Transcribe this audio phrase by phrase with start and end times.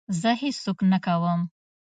[0.19, 1.41] زه هېڅ څوک نه کوم.